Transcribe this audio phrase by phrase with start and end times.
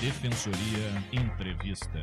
[0.00, 2.00] Defensoria Entrevista.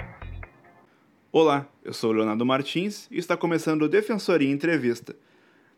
[1.32, 5.16] Olá, eu sou Leonardo Martins e está começando o Defensoria Entrevista.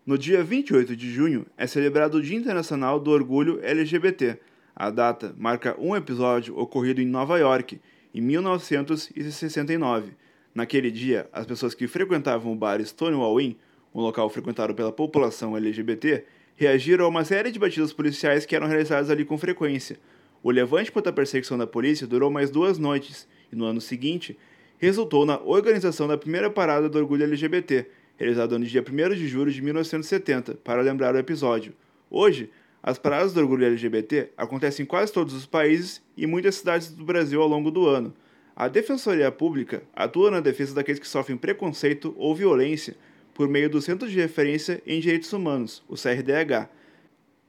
[0.06, 4.38] No dia 28 de junho é celebrado o Dia Internacional do Orgulho LGBT.
[4.76, 7.80] A data marca um episódio ocorrido em Nova York,
[8.14, 10.12] em 1969.
[10.54, 13.56] Naquele dia, as pessoas que frequentavam o bar Stonewall Inn,
[13.96, 16.26] um local frequentado pela população LGBT,
[16.58, 19.98] reagiram a uma série de batidas policiais que eram realizadas ali com frequência.
[20.42, 24.38] O levante contra a perseguição da polícia durou mais duas noites, e no ano seguinte,
[24.78, 27.86] resultou na organização da primeira parada do orgulho LGBT,
[28.18, 31.74] realizada no dia 1 de julho de 1970, para lembrar o episódio.
[32.10, 32.50] Hoje,
[32.82, 37.04] as paradas do orgulho LGBT acontecem em quase todos os países e muitas cidades do
[37.04, 38.14] Brasil ao longo do ano.
[38.56, 42.96] A Defensoria Pública atua na defesa daqueles que sofrem preconceito ou violência
[43.34, 46.70] por meio do Centro de Referência em Direitos Humanos, o CRDH.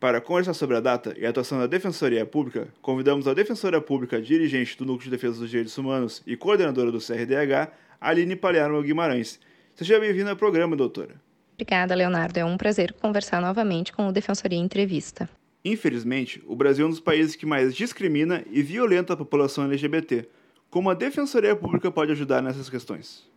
[0.01, 4.19] Para conversar sobre a data e a atuação da Defensoria Pública, convidamos a Defensora Pública
[4.19, 9.39] dirigente do Núcleo de Defesa dos Direitos Humanos e coordenadora do CRDH, Aline Palharmo Guimarães.
[9.75, 11.17] Seja bem-vinda ao programa, doutora.
[11.53, 12.41] Obrigada, Leonardo.
[12.41, 15.29] É um prazer conversar novamente com o Defensoria Entrevista.
[15.63, 20.27] Infelizmente, o Brasil é um dos países que mais discrimina e violenta a população LGBT.
[20.71, 23.30] Como a Defensoria Pública pode ajudar nessas questões?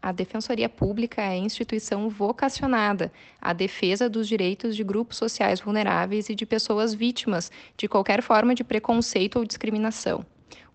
[0.00, 6.34] A Defensoria Pública é instituição vocacionada à defesa dos direitos de grupos sociais vulneráveis e
[6.34, 10.24] de pessoas vítimas de qualquer forma de preconceito ou discriminação.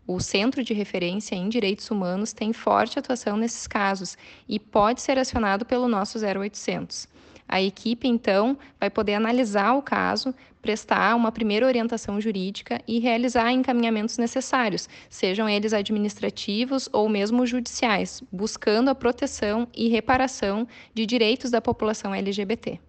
[0.05, 4.17] O Centro de Referência em Direitos Humanos tem forte atuação nesses casos
[4.49, 7.07] e pode ser acionado pelo nosso 0800.
[7.53, 13.51] A equipe, então, vai poder analisar o caso, prestar uma primeira orientação jurídica e realizar
[13.51, 21.51] encaminhamentos necessários, sejam eles administrativos ou mesmo judiciais, buscando a proteção e reparação de direitos
[21.51, 22.79] da população LGBT.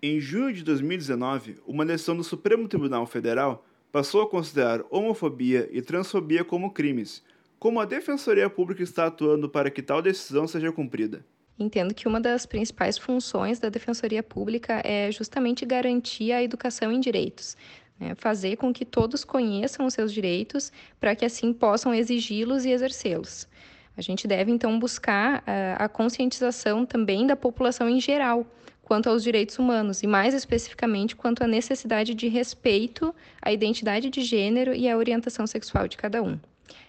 [0.00, 5.82] Em junho de 2019, uma decisão do Supremo Tribunal Federal passou a considerar homofobia e
[5.82, 7.20] transfobia como crimes.
[7.58, 11.26] Como a Defensoria Pública está atuando para que tal decisão seja cumprida?
[11.58, 17.00] Entendo que uma das principais funções da Defensoria Pública é justamente garantir a educação em
[17.00, 17.56] direitos.
[17.98, 18.14] Né?
[18.16, 23.48] Fazer com que todos conheçam os seus direitos para que assim possam exigi-los e exercê-los.
[23.96, 28.46] A gente deve então buscar a, a conscientização também da população em geral
[28.88, 34.22] quanto aos direitos humanos e mais especificamente quanto à necessidade de respeito à identidade de
[34.22, 36.38] gênero e à orientação sexual de cada um.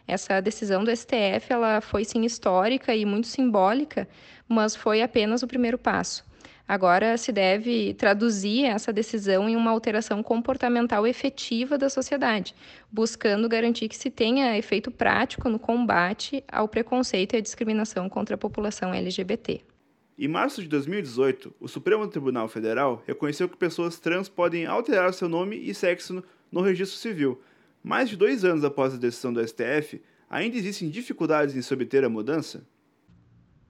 [0.08, 4.08] Essa decisão do STF ela foi sim histórica e muito simbólica,
[4.48, 6.28] mas foi apenas o primeiro passo.
[6.70, 12.54] Agora se deve traduzir essa decisão em uma alteração comportamental efetiva da sociedade,
[12.92, 18.36] buscando garantir que se tenha efeito prático no combate ao preconceito e à discriminação contra
[18.36, 19.62] a população LGBT.
[20.16, 25.28] Em março de 2018, o Supremo Tribunal Federal reconheceu que pessoas trans podem alterar seu
[25.28, 27.42] nome e sexo no registro civil,
[27.84, 32.04] mais de dois anos após a decisão do STF, ainda existem dificuldades em se obter
[32.04, 32.66] a mudança?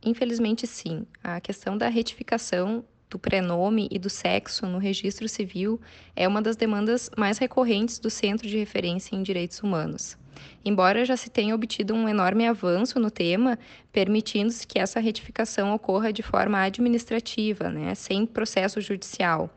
[0.04, 1.06] Infelizmente, sim.
[1.24, 5.82] A questão da retificação do prenome e do sexo no registro civil
[6.16, 10.18] é uma das demandas mais recorrentes do Centro de Referência em Direitos Humanos.
[10.64, 13.58] Embora já se tenha obtido um enorme avanço no tema,
[13.92, 19.50] permitindo-se que essa retificação ocorra de forma administrativa, né, sem processo judicial